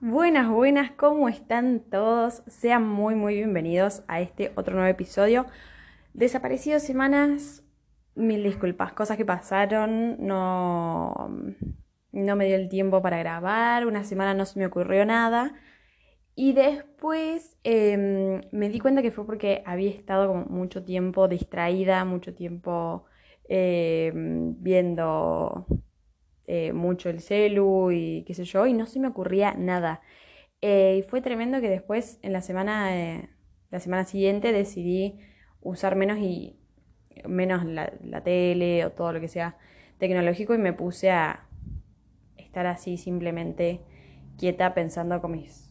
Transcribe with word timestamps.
Buenas, 0.00 0.48
buenas, 0.50 0.90
¿cómo 0.92 1.28
están 1.28 1.80
todos? 1.80 2.42
Sean 2.46 2.86
muy, 2.86 3.14
muy 3.14 3.36
bienvenidos 3.36 4.02
a 4.06 4.20
este 4.20 4.52
otro 4.56 4.74
nuevo 4.74 4.88
episodio. 4.90 5.46
Desaparecidos 6.12 6.82
semanas, 6.82 7.64
mil 8.14 8.42
disculpas, 8.42 8.92
cosas 8.92 9.16
que 9.16 9.24
pasaron, 9.24 10.16
no, 10.26 11.30
no 12.12 12.36
me 12.36 12.46
dio 12.46 12.56
el 12.56 12.68
tiempo 12.68 13.00
para 13.02 13.18
grabar, 13.18 13.86
una 13.86 14.04
semana 14.04 14.34
no 14.34 14.44
se 14.46 14.58
me 14.58 14.66
ocurrió 14.66 15.06
nada. 15.06 15.54
Y 16.34 16.52
después 16.52 17.56
em, 17.64 18.42
me 18.52 18.68
di 18.68 18.80
cuenta 18.80 19.02
que 19.02 19.10
fue 19.12 19.24
porque 19.26 19.62
había 19.66 19.90
estado 19.90 20.28
como 20.28 20.44
mucho 20.46 20.84
tiempo 20.84 21.28
distraída, 21.28 22.04
mucho 22.04 22.34
tiempo 22.34 23.04
em, 23.48 24.56
viendo 24.62 25.66
eh, 26.46 26.72
mucho 26.72 27.08
el 27.08 27.20
celu 27.20 27.90
y 27.90 28.24
qué 28.26 28.34
sé 28.34 28.44
yo, 28.44 28.66
y 28.66 28.72
no 28.72 28.86
se 28.86 29.00
me 29.00 29.08
ocurría 29.08 29.54
nada. 29.54 30.02
Eh, 30.60 30.96
y 30.98 31.02
fue 31.02 31.20
tremendo 31.20 31.60
que 31.60 31.70
después, 31.70 32.18
en 32.22 32.32
la 32.32 32.42
semana, 32.42 32.96
eh, 32.96 33.30
la 33.70 33.80
semana 33.80 34.04
siguiente, 34.04 34.52
decidí 34.52 35.18
usar 35.60 35.96
menos 35.96 36.18
y 36.18 36.58
menos 37.26 37.64
la, 37.64 37.92
la, 38.02 38.22
tele 38.22 38.84
o 38.84 38.92
todo 38.92 39.12
lo 39.12 39.20
que 39.20 39.28
sea 39.28 39.56
tecnológico 39.98 40.54
y 40.54 40.58
me 40.58 40.72
puse 40.72 41.10
a 41.10 41.48
estar 42.36 42.66
así 42.66 42.96
simplemente 42.98 43.80
quieta 44.36 44.74
pensando 44.74 45.20
con 45.20 45.32
mis 45.32 45.70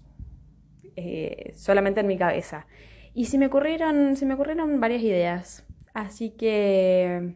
solamente 1.55 2.01
en 2.01 2.07
mi 2.07 2.17
cabeza. 2.17 2.67
Y 3.13 3.25
se 3.25 3.37
me 3.37 3.47
ocurrieron, 3.47 4.15
se 4.15 4.25
me 4.25 4.35
ocurrieron 4.35 4.79
varias 4.79 5.01
ideas. 5.03 5.65
Así 5.93 6.31
que 6.31 7.35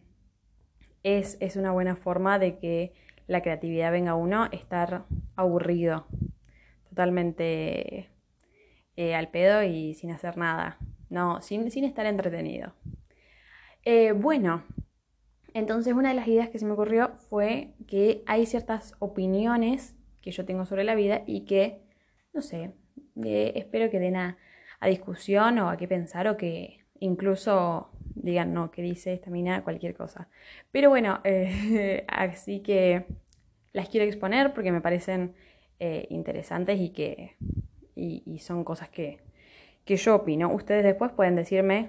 es, 1.04 1.38
es 1.40 1.56
una 1.56 1.72
buena 1.72 1.96
forma 1.96 2.40
de 2.40 2.58
que 2.58 2.94
la 3.28 3.42
creatividad 3.42 3.92
venga 3.92 4.16
uno, 4.16 4.48
estar 4.52 5.06
aburrido, 5.36 6.08
totalmente 6.90 8.10
eh, 8.96 9.16
al 9.16 9.30
pedo 9.30 9.64
y 9.64 9.94
sin 9.94 10.12
hacer 10.12 10.38
nada, 10.38 10.78
no, 11.10 11.42
sin, 11.42 11.70
sin 11.70 11.84
estar 11.84 12.06
entretenido. 12.06 12.74
Eh, 13.84 14.12
bueno, 14.14 14.64
entonces 15.54 15.94
una 15.94 16.10
de 16.10 16.16
las 16.16 16.28
ideas 16.28 16.50
que 16.50 16.60
se 16.60 16.66
me 16.66 16.74
ocurrió 16.74 17.16
fue 17.30 17.74
que 17.88 18.24
hay 18.26 18.46
ciertas 18.46 18.96
opiniones 19.00 19.96
que 20.22 20.32
yo 20.32 20.46
tengo 20.46 20.66
sobre 20.66 20.84
la 20.84 20.96
vida 20.96 21.24
y 21.26 21.46
que, 21.46 21.82
no 22.34 22.42
sé, 22.42 22.74
eh, 23.24 23.54
espero 23.56 23.90
que 23.90 24.00
den 24.00 24.16
a, 24.16 24.38
discusión 24.82 25.58
o 25.58 25.70
a 25.70 25.78
qué 25.78 25.88
pensar 25.88 26.28
o 26.28 26.38
que 26.38 26.86
incluso 27.00 27.90
digan, 28.24 28.54
no, 28.54 28.72
que 28.72 28.82
dice 28.82 29.14
esta 29.14 29.30
mina 29.30 29.64
cualquier 29.64 29.96
cosa. 29.96 30.30
Pero 30.72 30.90
bueno, 30.90 31.22
así 32.08 32.62
que 32.62 33.06
las 33.74 33.90
quiero 33.90 34.06
exponer 34.06 34.54
porque 34.54 34.72
me 34.72 34.82
parecen 34.82 35.36
eh, 35.80 36.08
interesantes 36.10 36.80
y 36.80 36.90
que 36.90 37.36
y, 37.96 38.40
son 38.40 38.64
cosas 38.64 38.90
que, 38.90 39.20
que, 39.86 39.96
yo 39.96 40.16
opino. 40.16 40.52
Ustedes 40.54 40.84
después 40.84 41.12
pueden 41.12 41.36
decirme 41.36 41.88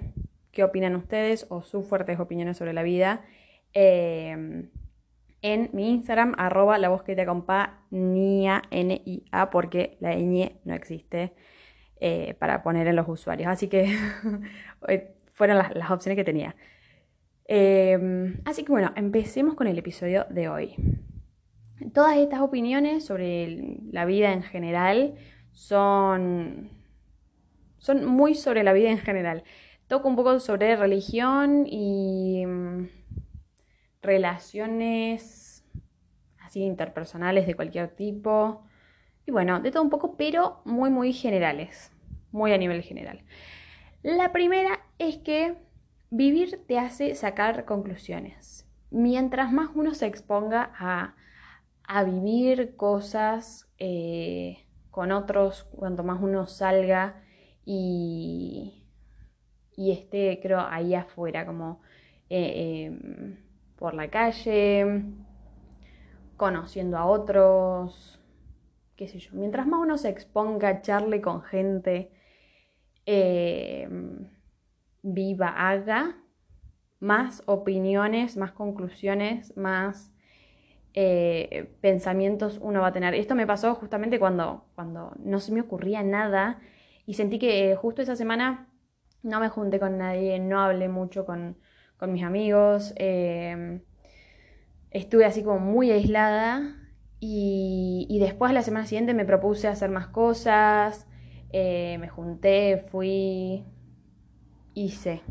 qué 0.51 0.63
opinan 0.63 0.95
ustedes 0.95 1.45
o 1.49 1.61
sus 1.61 1.87
fuertes 1.87 2.19
opiniones 2.19 2.57
sobre 2.57 2.73
la 2.73 2.83
vida. 2.83 3.25
Em, 3.73 4.69
en 5.41 5.69
mi 5.73 5.91
Instagram, 5.91 6.35
arroba 6.37 6.77
la 6.77 6.89
voz 6.89 7.03
que 7.03 7.15
te 7.15 7.21
acompaña, 7.21 8.63
N-I-A, 8.71 9.49
porque 9.49 9.97
la 9.99 10.15
ñ 10.15 10.59
no 10.65 10.73
existe 10.73 11.33
eh, 11.99 12.35
para 12.39 12.61
poner 12.63 12.87
en 12.87 12.95
los 12.95 13.07
usuarios. 13.07 13.49
Así 13.49 13.67
que 13.67 13.95
fueron 15.39 15.57
las, 15.57 15.73
las, 15.73 15.89
opciones 15.89 16.17
que 16.17 16.25
tenía. 16.25 16.53
Em, 17.45 18.41
así 18.43 18.65
que 18.65 18.73
bueno, 18.73 18.91
empecemos 18.97 19.55
con 19.55 19.67
el 19.67 19.77
episodio 19.77 20.25
de 20.29 20.49
hoy. 20.49 20.75
Todas 21.93 22.17
estas 22.17 22.41
opiniones 22.41 23.05
sobre 23.05 23.79
la 23.89 24.03
vida 24.03 24.33
en 24.33 24.43
general 24.43 25.15
son, 25.53 26.69
son 27.77 28.05
muy 28.05 28.35
sobre 28.35 28.65
la 28.65 28.73
vida 28.73 28.91
en 28.91 28.97
general. 28.97 29.45
Toco 29.87 30.09
un 30.09 30.17
poco 30.17 30.41
sobre 30.41 30.75
religión 30.75 31.65
y 31.65 32.45
mm, 32.45 32.89
relaciones 34.01 35.63
así 36.41 36.63
interpersonales 36.63 37.47
de 37.47 37.55
cualquier 37.55 37.95
tipo. 37.95 38.65
Y 39.25 39.31
bueno, 39.31 39.61
de 39.61 39.71
todo 39.71 39.83
un 39.83 39.89
poco, 39.89 40.17
pero 40.17 40.61
muy, 40.65 40.89
muy 40.89 41.13
generales. 41.13 41.93
Muy 42.33 42.51
a 42.51 42.57
nivel 42.57 42.83
general. 42.83 43.23
La 44.03 44.33
primera 44.33 44.81
es 44.99 45.17
que 45.17 45.57
vivir 46.11 46.63
te 46.67 46.77
hace 46.77 47.15
sacar 47.15 47.65
conclusiones. 47.65 48.67
Mientras 48.91 49.51
más 49.51 49.69
uno 49.73 49.93
se 49.95 50.05
exponga 50.05 50.71
a 50.77 51.15
a 51.89 52.03
vivir 52.03 52.75
cosas 52.75 53.67
eh, 53.79 54.67
con 54.91 55.11
otros, 55.11 55.63
cuanto 55.71 56.03
más 56.03 56.21
uno 56.21 56.45
salga 56.45 57.23
y, 57.65 58.85
y 59.75 59.91
esté, 59.91 60.39
creo, 60.39 60.59
ahí 60.59 60.93
afuera, 60.93 61.47
como 61.47 61.81
eh, 62.29 62.85
em, 62.85 63.37
por 63.75 63.95
la 63.95 64.11
calle, 64.11 65.03
conociendo 66.37 66.95
a 66.95 67.07
otros, 67.07 68.21
qué 68.95 69.07
sé 69.07 69.17
yo. 69.17 69.31
Mientras 69.33 69.65
más 69.65 69.79
uno 69.79 69.97
se 69.97 70.09
exponga, 70.09 70.83
charle 70.83 71.21
con 71.21 71.41
gente, 71.41 72.11
em, 73.07 74.29
viva, 75.01 75.47
haga, 75.49 76.17
más 76.99 77.43
opiniones, 77.45 78.37
más 78.37 78.51
conclusiones, 78.51 79.55
más 79.55 80.11
eh, 80.93 81.71
pensamientos 81.81 82.59
uno 82.61 82.81
va 82.81 82.87
a 82.87 82.93
tener. 82.93 83.13
Esto 83.13 83.35
me 83.35 83.47
pasó 83.47 83.75
justamente 83.75 84.19
cuando, 84.19 84.65
cuando 84.75 85.13
no 85.19 85.39
se 85.39 85.51
me 85.51 85.61
ocurría 85.61 86.03
nada 86.03 86.59
y 87.05 87.13
sentí 87.13 87.39
que 87.39 87.75
justo 87.75 88.01
esa 88.01 88.15
semana 88.15 88.67
no 89.23 89.39
me 89.39 89.49
junté 89.49 89.79
con 89.79 89.97
nadie, 89.97 90.39
no 90.39 90.59
hablé 90.59 90.89
mucho 90.89 91.25
con, 91.25 91.57
mis 92.07 92.23
amigos, 92.23 92.93
em, 92.95 93.81
estuve 94.91 95.25
así 95.25 95.43
como 95.43 95.59
muy 95.59 95.91
aislada 95.91 96.75
y, 97.19 98.07
y, 98.09 98.19
después 98.19 98.53
la 98.53 98.61
semana 98.61 98.85
siguiente 98.85 99.13
me 99.13 99.25
propuse 99.25 99.67
hacer 99.67 99.89
más 99.89 100.07
cosas, 100.07 101.07
eh, 101.51 101.97
me 101.99 102.07
junté, 102.07 102.77
fui, 102.89 103.65
hice. 104.79 105.21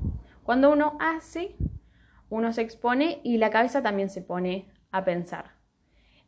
Cuando 0.42 0.70
uno 0.70 0.96
hace, 1.00 1.56
uno 2.28 2.52
se 2.52 2.62
expone 2.62 3.20
y 3.24 3.38
la 3.38 3.50
cabeza 3.50 3.82
también 3.82 4.10
se 4.10 4.22
pone 4.22 4.68
a 4.90 5.04
pensar. 5.04 5.56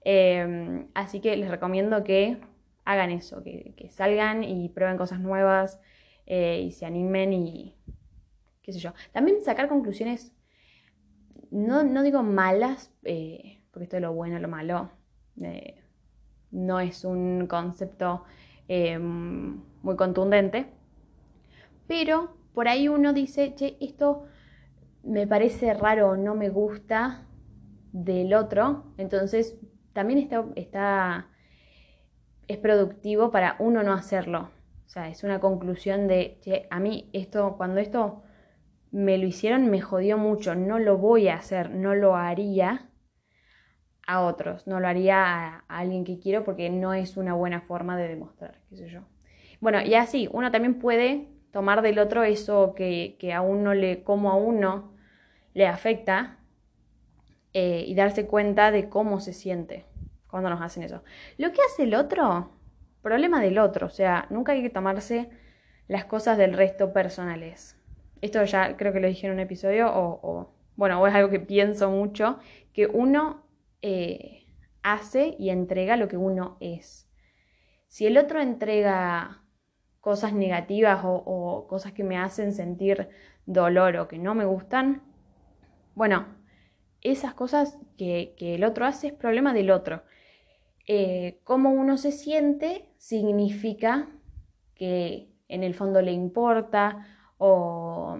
Em, 0.03 0.88
así 0.94 1.20
que 1.20 1.36
les 1.36 1.50
recomiendo 1.50 2.03
que 2.04 2.41
hagan 2.84 3.10
eso, 3.10 3.42
que, 3.42 3.88
salgan 3.91 4.42
y 4.42 4.70
prueben 4.70 4.97
cosas 4.97 5.20
nuevas 5.20 5.78
eh, 6.26 6.62
y 6.64 6.70
se 6.70 6.86
animen 6.86 7.32
y 7.32 7.76
qué 8.62 8.72
sé 8.72 8.78
yo. 8.78 8.94
También 9.12 9.42
sacar 9.42 9.69
conclusiones, 9.69 10.32
no, 11.50 12.03
digo 12.03 12.22
malas, 12.22 12.92
eh, 13.04 13.62
porque 13.70 13.84
esto 13.84 13.97
es 13.97 14.03
lo 14.03 14.14
bueno, 14.14 14.38
lo 14.38 14.48
malo, 14.48 14.91
eh, 15.42 15.82
no 16.50 16.80
es 16.80 17.04
un 17.04 17.47
concepto 17.47 18.25
muy 19.82 19.97
contundente, 19.97 20.66
pero 21.88 22.39
por 22.54 22.68
ahí 22.68 22.88
uno 22.88 23.12
dice, 23.12 23.54
che, 23.54 23.76
esto 23.80 24.24
me 25.02 25.26
parece 25.26 25.74
raro, 25.74 26.16
no 26.16 26.34
me 26.34 26.50
gusta 26.50 27.26
del 27.92 28.34
otro, 28.34 28.92
entonces 28.98 29.58
también 29.92 30.18
está, 30.18 30.44
está, 30.56 31.28
es 32.48 32.58
productivo 32.58 33.30
para 33.30 33.56
uno 33.58 33.82
no 33.82 33.92
hacerlo. 33.92 34.50
O 34.86 34.88
sea, 34.92 35.08
es 35.08 35.22
una 35.22 35.40
conclusión 35.40 36.08
de, 36.08 36.38
che, 36.42 36.66
a 36.70 36.80
mí 36.80 37.08
esto, 37.12 37.56
cuando 37.56 37.80
esto 37.80 38.22
me 38.90 39.18
lo 39.18 39.26
hicieron, 39.26 39.70
me 39.70 39.80
jodió 39.80 40.18
mucho, 40.18 40.54
no 40.54 40.78
lo 40.78 40.98
voy 40.98 41.28
a 41.28 41.36
hacer, 41.36 41.70
no 41.70 41.94
lo 41.94 42.16
haría 42.16 42.90
a 44.06 44.22
otros, 44.22 44.66
no 44.66 44.80
lo 44.80 44.88
haría 44.88 45.22
a, 45.24 45.64
alguien 45.68 46.04
que 46.04 46.18
quiero 46.18 46.44
porque 46.44 46.70
no 46.70 46.92
es 46.92 47.16
una 47.16 47.34
buena 47.34 47.60
forma 47.60 47.96
de 47.96 48.08
demostrar, 48.08 48.60
qué 48.68 48.76
sé 48.76 48.88
yo. 48.88 49.03
Bueno, 49.60 49.80
y 49.82 49.94
así, 49.94 50.28
uno 50.32 50.50
también 50.50 50.80
puede 50.80 51.28
tomar 51.52 51.82
del 51.82 51.98
otro 51.98 52.22
eso 52.22 52.74
que, 52.74 53.16
que 53.18 53.32
a 53.32 53.41
uno 53.41 53.74
le, 53.74 54.02
como 54.02 54.30
a 54.30 54.36
uno 54.36 54.92
le 55.54 55.66
afecta 55.66 56.38
eh, 57.52 57.84
y 57.86 57.94
darse 57.94 58.26
cuenta 58.26 58.70
de 58.70 58.88
cómo 58.88 59.20
se 59.20 59.32
siente 59.32 59.84
cuando 60.28 60.50
nos 60.50 60.62
hacen 60.62 60.84
eso. 60.84 61.02
Lo 61.36 61.52
que 61.52 61.60
hace 61.62 61.82
el 61.82 61.94
otro, 61.94 62.50
problema 63.02 63.41
del 63.41 63.58
otro, 63.58 63.88
o 63.88 63.91
sea, 63.91 64.26
nunca 64.30 64.52
hay 64.52 64.62
que 64.62 64.70
tomarse 64.70 65.30
las 65.88 66.04
cosas 66.04 66.38
del 66.38 66.52
resto 66.52 66.92
personales. 66.92 67.76
Esto 68.20 68.44
ya 68.44 68.76
creo 68.76 68.92
que 68.92 69.00
lo 69.00 69.08
dije 69.08 69.26
en 69.26 69.32
un 69.32 69.41
episodio, 69.41 69.91
o, 69.92 70.54
bueno, 70.76 71.00
o 71.00 71.06
es 71.06 71.14
algo 71.14 71.30
que 71.30 71.41
pienso 71.41 71.91
mucho, 71.91 72.38
que 72.72 72.86
uno 72.86 73.44
eh, 73.82 74.46
hace 74.82 75.34
y 75.38 75.50
entrega 75.50 75.96
lo 75.96 76.06
que 76.06 76.16
uno 76.16 76.56
es. 76.60 77.08
Si 77.88 78.06
el 78.06 78.16
otro 78.18 78.41
entrega 78.41 79.42
cosas 80.00 80.32
negativas 80.32 81.00
o 81.04 81.66
cosas 81.68 81.92
que 81.92 82.04
me 82.04 82.18
hacen 82.18 82.52
sentir 82.52 83.08
dolor 83.47 83.97
o 83.97 84.08
que 84.08 84.18
no 84.18 84.34
me 84.34 84.44
gustan, 84.44 85.02
bueno, 85.94 86.26
esas 87.02 87.34
cosas 87.34 87.78
que, 87.97 88.34
el 88.38 88.64
otro 88.64 88.86
hace 88.86 89.08
es 89.08 89.12
problema 89.12 89.52
del 89.52 89.70
otro. 89.70 90.02
eh, 90.86 91.41
cómo 91.44 91.70
uno 91.70 91.97
se 91.97 92.12
siente 92.12 92.88
significa 92.98 94.08
que 94.74 95.30
en 95.48 95.62
el 95.64 95.74
fondo 95.74 96.03
le 96.03 96.12
importa 96.12 97.06
o, 97.38 98.18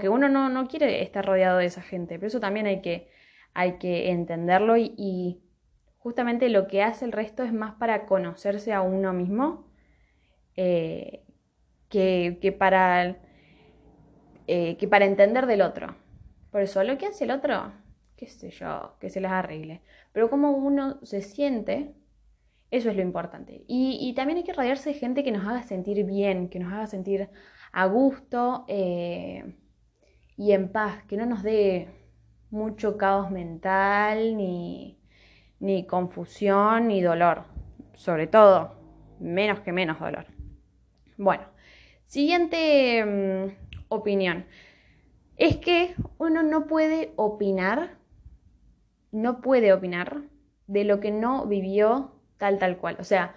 que 0.00 0.08
uno 0.08 0.28
no, 0.28 0.68
quiere 0.68 1.02
estar 1.02 1.24
rodeado 1.24 1.58
de 1.58 1.66
esa 1.66 1.82
gente. 1.82 2.16
Pero 2.16 2.28
eso 2.28 2.40
también 2.40 2.66
hay 2.66 2.80
que, 2.82 3.08
hay 3.54 3.78
que 3.78 4.10
entenderlo 4.10 4.76
y, 4.76 5.40
justamente 5.98 6.48
lo 6.50 6.66
que 6.68 6.82
hace 6.82 7.04
el 7.06 7.12
resto 7.12 7.44
es 7.44 7.52
más 7.52 7.74
para 7.76 8.06
conocerse 8.06 8.72
a 8.74 8.82
uno 8.82 9.12
mismo 9.14 9.66
eh, 10.56 11.24
que, 11.88 12.56
para, 12.58 13.16
eh, 14.46 14.76
que 14.76 14.88
para 14.88 15.04
entender 15.04 15.46
del 15.46 15.62
otro. 15.62 15.96
Por 16.50 16.62
eso, 16.62 16.82
lo 16.84 16.98
que 16.98 17.06
hace 17.06 17.24
el 17.24 17.30
otro, 17.30 17.72
qué 18.16 18.26
sé 18.26 18.50
yo, 18.50 18.96
que 19.00 19.10
se 19.10 19.20
les 19.20 19.30
arregle. 19.30 19.82
Pero 20.12 20.30
cómo 20.30 20.52
uno 20.52 20.98
se 21.04 21.20
siente, 21.22 21.94
eso 22.70 22.90
es 22.90 22.96
lo 22.96 23.02
importante. 23.02 23.64
Y, 23.68 24.12
también 24.14 24.38
hay 24.38 24.44
que 24.44 24.52
rodearse 24.52 24.90
de 24.90 24.98
gente 24.98 25.24
que 25.24 25.32
nos 25.32 25.46
haga 25.46 25.62
sentir 25.62 26.04
bien, 26.04 26.48
que 26.48 26.58
nos 26.58 26.72
haga 26.72 26.86
sentir 26.86 27.28
a 27.72 27.86
gusto 27.86 28.64
eh, 28.68 29.56
y 30.36 30.52
en 30.52 30.70
paz, 30.70 31.04
que 31.04 31.16
no 31.16 31.26
nos 31.26 31.42
dé 31.42 31.88
mucho 32.50 32.96
caos 32.96 33.30
mental, 33.30 34.36
ni, 34.36 34.98
ni 35.60 35.86
confusión, 35.86 36.88
ni 36.88 37.02
dolor. 37.02 37.44
Sobre 37.94 38.26
todo, 38.26 38.76
menos 39.20 39.60
que 39.60 39.72
menos 39.72 40.00
dolor. 40.00 40.26
Bueno, 41.16 41.44
siguiente 42.06 43.04
mm, 43.04 43.84
opinión 43.88 44.46
es 45.36 45.56
que 45.56 45.94
uno 46.18 46.42
no 46.42 46.66
puede 46.66 47.12
opinar, 47.16 47.96
no 49.12 49.40
puede 49.40 49.72
opinar 49.72 50.22
de 50.66 50.84
lo 50.84 51.00
que 51.00 51.10
no 51.10 51.46
vivió 51.46 52.12
tal 52.38 52.58
tal 52.58 52.78
cual. 52.78 52.96
O 52.98 53.04
sea, 53.04 53.36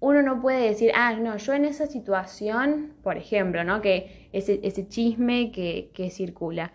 uno 0.00 0.22
no 0.22 0.40
puede 0.40 0.68
decir, 0.68 0.92
ah, 0.94 1.14
no, 1.14 1.36
yo 1.36 1.54
en 1.54 1.64
esa 1.64 1.86
situación, 1.86 2.94
por 3.02 3.16
ejemplo, 3.16 3.64
¿no? 3.64 3.80
Que 3.80 4.28
ese, 4.32 4.60
ese 4.62 4.88
chisme 4.88 5.50
que, 5.50 6.10
circula 6.10 6.72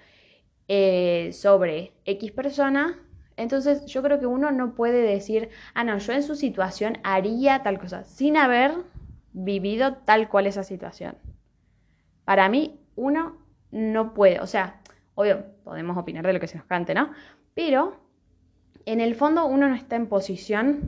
eh, 0.67 1.31
sobre 1.33 1.93
X 2.05 2.31
persona, 2.31 2.99
entonces 3.37 3.85
yo 3.85 4.03
creo 4.03 4.19
que 4.19 4.25
uno 4.25 4.51
no 4.51 4.75
puede 4.75 5.01
decir, 5.01 5.49
ah, 5.73 5.83
no, 5.83 5.97
yo 5.97 6.13
en 6.13 6.23
su 6.23 6.35
situación 6.35 6.97
haría 7.03 7.63
tal 7.63 7.79
cosa, 7.79 8.03
sin 8.03 8.37
haber 8.37 8.73
vivido 9.33 9.97
tal 10.05 10.29
cual 10.29 10.47
esa 10.47 10.63
situación. 10.63 11.17
Para 12.23 12.47
mí, 12.49 12.79
uno 12.95 13.37
no 13.71 14.13
puede, 14.13 14.39
o 14.39 14.47
sea, 14.47 14.81
obvio, 15.15 15.45
podemos 15.63 15.97
opinar 15.97 16.25
de 16.25 16.33
lo 16.33 16.39
que 16.39 16.47
se 16.47 16.57
nos 16.57 16.65
cante, 16.65 16.93
¿no? 16.93 17.11
Pero 17.53 17.99
en 18.85 19.01
el 19.01 19.15
fondo 19.15 19.45
uno 19.45 19.67
no 19.67 19.75
está 19.75 19.95
en 19.95 20.07
posición 20.07 20.81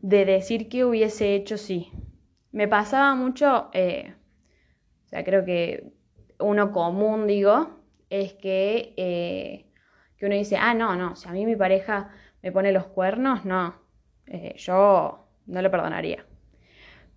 de 0.00 0.24
decir 0.24 0.68
qué 0.68 0.84
hubiese 0.84 1.34
hecho 1.34 1.56
si. 1.56 1.92
Me 2.50 2.68
pasaba 2.68 3.14
mucho, 3.14 3.70
eh, 3.72 4.14
o 5.06 5.08
sea, 5.08 5.24
creo 5.24 5.44
que 5.44 5.92
uno 6.38 6.72
común, 6.72 7.26
digo, 7.26 7.80
es 8.10 8.34
que, 8.34 8.94
eh, 8.96 9.66
que 10.16 10.26
uno 10.26 10.34
dice, 10.34 10.56
ah, 10.56 10.74
no, 10.74 10.96
no, 10.96 11.16
si 11.16 11.28
a 11.28 11.32
mí 11.32 11.46
mi 11.46 11.56
pareja 11.56 12.10
me 12.42 12.52
pone 12.52 12.72
los 12.72 12.86
cuernos, 12.86 13.44
no, 13.44 13.74
eh, 14.26 14.54
yo 14.56 15.28
no 15.46 15.62
lo 15.62 15.70
perdonaría. 15.70 16.26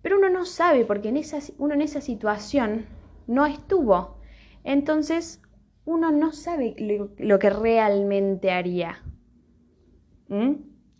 Pero 0.06 0.18
uno 0.18 0.30
no 0.30 0.44
sabe, 0.44 0.84
porque 0.84 1.08
en 1.08 1.16
esa, 1.16 1.40
uno 1.58 1.74
en 1.74 1.82
esa 1.82 2.00
situación 2.00 2.86
no 3.26 3.44
estuvo. 3.44 4.20
Entonces, 4.62 5.42
uno 5.84 6.12
no 6.12 6.30
sabe 6.30 6.76
lo, 7.18 7.40
que 7.40 7.50
realmente 7.50 8.52
haría. 8.52 9.02
¿Mm? 10.28 10.52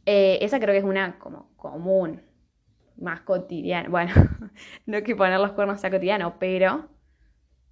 Eh, 0.06 0.38
esa 0.40 0.58
creo 0.58 0.72
que 0.72 0.78
es 0.78 0.84
una 0.84 1.20
como 1.20 1.54
común, 1.54 2.20
más 2.96 3.20
cotidiana. 3.20 3.88
Bueno, 3.88 4.12
no 4.86 4.96
hay 4.96 5.04
que 5.04 5.14
poner 5.14 5.38
los 5.38 5.52
cuernos 5.52 5.84
a 5.84 5.90
cotidiano, 5.92 6.40
pero 6.40 6.88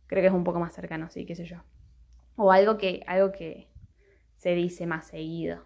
creo 0.07 0.23
que 0.23 0.29
es 0.29 0.33
un 0.33 0.45
poco 0.45 0.61
más 0.61 0.73
cercano, 0.73 1.11
sí, 1.11 1.27
qué 1.27 1.35
sé 1.35 1.47
yo. 1.47 1.57
O 2.37 2.53
algo 2.53 2.79
que, 2.79 3.03
algo 3.09 3.33
que 3.33 3.67
se 4.37 4.55
dice 4.55 4.87
más 4.87 5.09
seguido. 5.09 5.65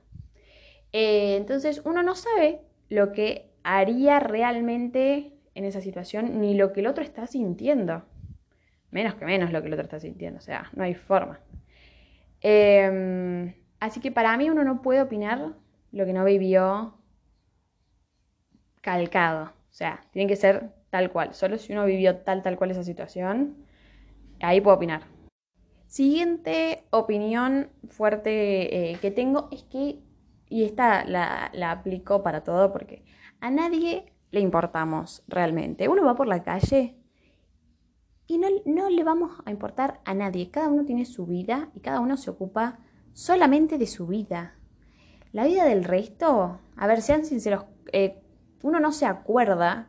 Eh, 0.92 1.36
entonces, 1.36 1.82
uno 1.84 2.02
no 2.02 2.14
sabe 2.14 2.62
lo 2.88 3.12
que 3.12 3.52
haría 3.64 4.18
realmente 4.18 5.34
en 5.54 5.64
esa 5.64 5.80
situación, 5.80 6.40
ni 6.40 6.54
lo 6.54 6.72
que 6.72 6.80
el 6.80 6.86
otro 6.86 7.02
está 7.02 7.26
sintiendo 7.26 8.04
menos 8.90 9.14
que 9.14 9.24
menos 9.24 9.52
lo 9.52 9.60
que 9.60 9.68
el 9.68 9.74
otro 9.74 9.84
está 9.84 10.00
sintiendo, 10.00 10.38
o 10.38 10.42
sea, 10.42 10.70
no 10.74 10.84
hay 10.84 10.94
forma. 10.94 11.40
Em, 12.40 13.54
así 13.80 14.00
que 14.00 14.12
para 14.12 14.36
mí 14.36 14.48
uno 14.50 14.64
no 14.64 14.82
puede 14.82 15.02
opinar 15.02 15.54
lo 15.92 16.04
que 16.06 16.12
no 16.12 16.24
vivió 16.24 16.94
calcado, 18.80 19.44
o 19.44 19.72
sea, 19.72 20.00
tiene 20.12 20.28
que 20.28 20.36
ser 20.36 20.70
tal 20.90 21.10
cual, 21.10 21.34
solo 21.34 21.58
si 21.58 21.72
uno 21.72 21.84
vivió 21.84 22.16
tal, 22.18 22.42
tal 22.42 22.56
cual 22.56 22.70
esa 22.70 22.84
situación, 22.84 23.56
ahí 24.40 24.60
puedo 24.60 24.76
opinar. 24.76 25.02
Siguiente 25.86 26.84
opinión 26.90 27.70
fuerte 27.88 28.92
eh, 28.92 28.98
que 29.00 29.10
tengo 29.10 29.48
es 29.50 29.64
que, 29.64 30.00
y 30.48 30.64
esta 30.64 31.04
la, 31.04 31.50
la 31.54 31.70
aplico 31.70 32.22
para 32.22 32.44
todo 32.44 32.72
porque 32.72 33.04
a 33.40 33.50
nadie 33.50 34.12
le 34.30 34.40
importamos 34.40 35.22
realmente. 35.28 35.88
Uno 35.88 36.04
va 36.04 36.14
por 36.14 36.26
la 36.26 36.42
calle 36.42 36.96
y 38.26 38.38
no, 38.38 38.90
le 38.90 39.04
vamos 39.04 39.40
a 39.46 39.50
importar 39.50 40.00
a 40.04 40.12
nadie. 40.14 40.50
Cada 40.50 40.68
uno 40.68 40.84
tiene 40.84 41.06
su 41.06 41.26
vida 41.26 41.70
y 41.74 41.80
cada 41.80 42.00
uno 42.00 42.16
se 42.16 42.30
ocupa 42.30 42.78
solamente 43.14 43.78
de 43.78 43.86
su 43.86 44.06
vida. 44.06 44.54
La 45.32 45.46
vida 45.46 45.64
del 45.64 45.84
resto, 45.84 46.60
a 46.76 46.86
ver, 46.86 47.00
sean 47.00 47.24
sinceros, 47.24 47.64
eh, 47.92 48.20
uno 48.62 48.80
no 48.80 48.92
se 48.92 49.06
acuerda 49.06 49.88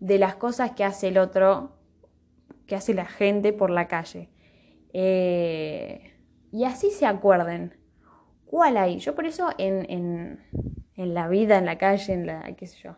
de 0.00 0.18
las 0.18 0.34
cosas 0.34 0.72
que 0.72 0.84
hace 0.84 1.08
el 1.08 1.18
otro, 1.18 1.76
que 2.66 2.74
hace 2.74 2.92
la 2.92 3.06
gente 3.06 3.52
por 3.52 3.70
la 3.70 3.86
calle. 3.86 4.30
Eh, 4.92 6.12
y 6.50 6.64
así 6.64 6.90
se 6.90 7.06
acuerden. 7.06 7.76
¿Cuál 8.46 8.76
hay? 8.76 8.98
Yo 8.98 9.14
por 9.14 9.26
eso 9.26 9.50
en, 9.58 9.88
en, 9.90 10.40
en 10.94 11.14
la 11.14 11.28
vida, 11.28 11.58
en 11.58 11.66
la 11.66 11.78
calle, 11.78 12.12
en 12.12 12.26
la, 12.26 12.42
qué 12.56 12.66
sé 12.66 12.78
yo, 12.82 12.96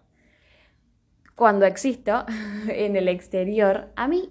cuando 1.39 1.67
existo 1.67 2.27
en 2.69 2.97
el 2.97 3.07
exterior, 3.07 3.93
a 3.95 4.09
mí 4.09 4.29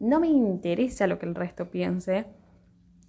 no 0.00 0.18
me 0.18 0.26
interesa 0.26 1.06
lo 1.06 1.20
que 1.20 1.26
el 1.26 1.36
resto 1.36 1.70
piense 1.70 2.26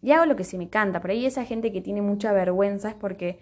y 0.03 0.11
hago 0.11 0.27
lo 0.27 0.35
que 0.35 0.43
se 0.43 0.59
me 0.59 0.69
canta. 0.69 1.01
Por 1.01 1.09
ahí 1.09 1.25
esa 1.25 1.43
gente 1.43 1.73
que 1.73 1.81
tiene 1.81 2.03
mucha 2.03 2.31
vergüenza 2.31 2.89
es 2.89 2.95
porque 2.95 3.39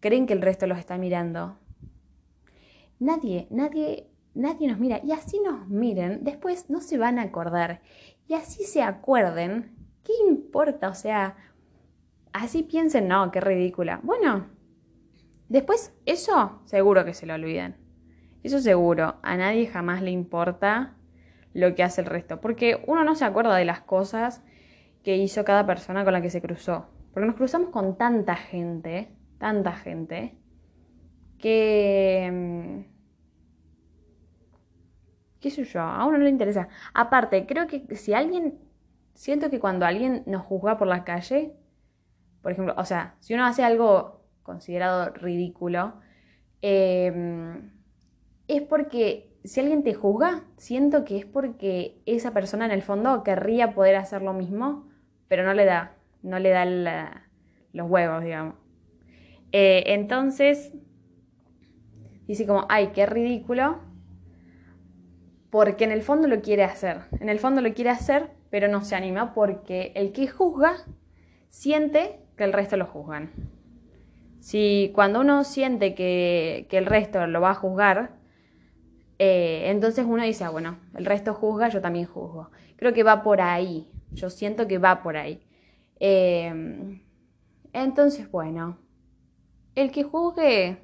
creen 0.00 0.26
que 0.26 0.32
el 0.32 0.40
resto 0.40 0.66
los 0.66 0.78
está 0.78 0.96
mirando. 0.96 1.58
Nadie, 2.98 3.46
nadie, 3.50 4.08
nadie 4.34 4.66
nos 4.66 4.78
mira. 4.78 5.02
Y 5.04 5.12
así 5.12 5.38
nos 5.38 5.68
miren, 5.68 6.24
después 6.24 6.70
no 6.70 6.80
se 6.80 6.96
van 6.96 7.18
a 7.18 7.22
acordar. 7.24 7.82
Y 8.26 8.32
así 8.32 8.64
se 8.64 8.80
acuerden, 8.82 9.76
¿qué 10.02 10.14
importa? 10.26 10.88
O 10.88 10.94
sea, 10.94 11.36
así 12.32 12.62
piensen, 12.62 13.06
no, 13.06 13.30
qué 13.30 13.42
ridícula. 13.42 14.00
Bueno, 14.02 14.46
después 15.50 15.92
eso 16.06 16.62
seguro 16.64 17.04
que 17.04 17.12
se 17.12 17.26
lo 17.26 17.34
olviden. 17.34 17.89
Eso 18.42 18.60
seguro, 18.60 19.16
a 19.22 19.36
nadie 19.36 19.66
jamás 19.66 20.02
le 20.02 20.10
importa 20.10 20.94
lo 21.52 21.74
que 21.74 21.82
hace 21.82 22.00
el 22.00 22.06
resto. 22.06 22.40
Porque 22.40 22.82
uno 22.86 23.04
no 23.04 23.14
se 23.14 23.24
acuerda 23.24 23.56
de 23.56 23.64
las 23.64 23.80
cosas 23.80 24.42
que 25.02 25.16
hizo 25.16 25.44
cada 25.44 25.66
persona 25.66 26.04
con 26.04 26.12
la 26.12 26.22
que 26.22 26.30
se 26.30 26.40
cruzó. 26.40 26.88
Porque 27.12 27.26
nos 27.26 27.36
cruzamos 27.36 27.70
con 27.70 27.96
tanta 27.96 28.36
gente, 28.36 29.14
tanta 29.38 29.72
gente, 29.72 30.36
que... 31.38 32.30
Mm, 32.32 32.90
¿Qué 35.40 35.50
sé 35.50 35.64
yo? 35.64 35.80
A 35.80 36.04
uno 36.04 36.18
no 36.18 36.24
le 36.24 36.30
interesa. 36.30 36.68
Aparte, 36.94 37.46
creo 37.46 37.66
que 37.66 37.96
si 37.96 38.14
alguien... 38.14 38.58
Siento 39.14 39.50
que 39.50 39.60
cuando 39.60 39.84
alguien 39.84 40.22
nos 40.26 40.46
juzga 40.46 40.78
por 40.78 40.86
la 40.86 41.04
calle, 41.04 41.52
por 42.40 42.52
ejemplo, 42.52 42.74
o 42.78 42.84
sea, 42.86 43.16
si 43.20 43.34
uno 43.34 43.44
hace 43.44 43.62
algo 43.62 44.24
considerado 44.42 45.10
ridículo, 45.10 46.00
eh, 46.62 47.60
es 48.56 48.62
porque 48.62 49.30
si 49.44 49.60
alguien 49.60 49.82
te 49.82 49.94
juzga, 49.94 50.44
siento 50.56 51.04
que 51.04 51.16
es 51.16 51.24
porque 51.24 52.00
esa 52.06 52.32
persona 52.32 52.66
en 52.66 52.72
el 52.72 52.82
fondo 52.82 53.22
querría 53.22 53.74
poder 53.74 53.96
hacer 53.96 54.22
lo 54.22 54.32
mismo, 54.32 54.88
pero 55.28 55.44
no 55.44 55.54
le 55.54 55.64
da, 55.64 55.96
no 56.22 56.38
le 56.38 56.50
da 56.50 57.26
los 57.72 57.90
huevos, 57.90 58.22
digamos. 58.22 58.54
Eh, 59.52 59.84
entonces, 59.86 60.74
dice 62.26 62.46
como, 62.46 62.66
ay, 62.68 62.88
qué 62.88 63.06
ridículo, 63.06 63.80
porque 65.50 65.84
en 65.84 65.92
el 65.92 66.02
fondo 66.02 66.28
lo 66.28 66.42
quiere 66.42 66.62
hacer. 66.62 67.02
En 67.18 67.28
el 67.28 67.38
fondo 67.38 67.60
lo 67.60 67.72
quiere 67.72 67.90
hacer, 67.90 68.30
pero 68.50 68.68
no 68.68 68.84
se 68.84 68.94
anima 68.94 69.34
porque 69.34 69.92
el 69.96 70.12
que 70.12 70.28
juzga 70.28 70.76
siente 71.48 72.20
que 72.36 72.44
el 72.44 72.52
resto 72.52 72.76
lo 72.76 72.86
juzgan. 72.86 73.30
Si 74.38 74.92
cuando 74.94 75.20
uno 75.20 75.44
siente 75.44 75.94
que, 75.94 76.66
que 76.70 76.78
el 76.78 76.86
resto 76.86 77.26
lo 77.26 77.40
va 77.40 77.50
a 77.50 77.54
juzgar, 77.54 78.19
eh, 79.22 79.68
entonces 79.70 80.06
uno 80.08 80.22
dice, 80.24 80.44
ah, 80.44 80.48
bueno, 80.48 80.78
el 80.94 81.04
resto 81.04 81.34
juzga, 81.34 81.68
yo 81.68 81.82
también 81.82 82.06
juzgo. 82.06 82.50
Creo 82.76 82.94
que 82.94 83.02
va 83.02 83.22
por 83.22 83.42
ahí, 83.42 83.86
yo 84.12 84.30
siento 84.30 84.66
que 84.66 84.78
va 84.78 85.02
por 85.02 85.18
ahí. 85.18 85.42
Eh, 86.00 86.98
entonces, 87.74 88.30
bueno, 88.30 88.78
el 89.74 89.90
que 89.90 90.04
juzgue 90.04 90.78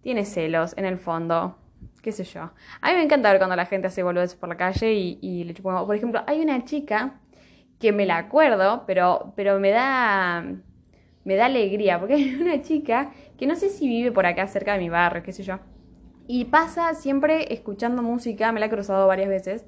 tiene 0.00 0.24
celos 0.24 0.74
en 0.78 0.84
el 0.84 0.96
fondo, 0.96 1.58
qué 2.02 2.12
sé 2.12 2.22
yo. 2.22 2.52
A 2.80 2.90
mí 2.90 2.94
me 2.98 3.02
encanta 3.02 3.30
ver 3.30 3.38
cuando 3.40 3.56
la 3.56 3.66
gente 3.66 3.88
hace 3.88 4.04
boludeces 4.04 4.38
por 4.38 4.48
la 4.48 4.56
calle 4.56 4.92
y, 4.92 5.42
le 5.42 5.52
chupo. 5.52 5.86
Por 5.86 5.96
ejemplo, 5.96 6.22
hay 6.28 6.40
una 6.42 6.64
chica 6.64 7.18
que 7.80 7.90
me 7.90 8.06
la 8.06 8.18
acuerdo, 8.18 8.84
pero, 8.86 9.32
pero 9.34 9.58
me 9.58 9.70
da 9.70 10.44
me 11.24 11.34
da 11.34 11.46
alegría, 11.46 11.98
porque 11.98 12.14
hay 12.14 12.36
una 12.36 12.62
chica 12.62 13.10
que 13.36 13.48
no 13.48 13.56
sé 13.56 13.70
si 13.70 13.88
vive 13.88 14.12
por 14.12 14.24
acá 14.24 14.46
cerca 14.46 14.74
de 14.74 14.78
mi 14.78 14.88
barrio, 14.88 15.24
qué 15.24 15.32
sé 15.32 15.42
yo, 15.42 15.58
y 16.28 16.46
pasa 16.46 16.94
siempre 16.94 17.52
escuchando 17.52 18.02
música, 18.02 18.52
me 18.52 18.60
la 18.60 18.66
he 18.66 18.70
cruzado 18.70 19.06
varias 19.06 19.28
veces, 19.28 19.66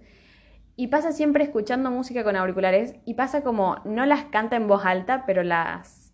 y 0.77 0.89
pasa 0.89 1.13
siempre 1.13 1.45
escuchando 1.45 1.91
música 1.91 2.25
con 2.25 2.37
auriculares, 2.37 2.95
y 3.05 3.15
pasa 3.15 3.43
como, 3.43 3.77
no 3.85 4.07
las 4.07 4.25
canta 4.27 4.57
en 4.57 4.69
voz 4.69 4.85
alta, 4.85 5.25
pero 5.27 5.43
las, 5.43 6.13